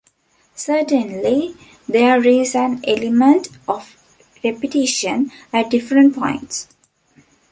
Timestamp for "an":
2.55-2.83